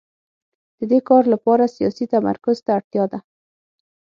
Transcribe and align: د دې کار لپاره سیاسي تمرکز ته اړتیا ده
د 0.77 0.81
دې 0.91 0.99
کار 1.09 1.23
لپاره 1.33 1.73
سیاسي 1.75 2.05
تمرکز 2.13 2.57
ته 2.65 2.71
اړتیا 2.77 3.03
ده 3.11 3.19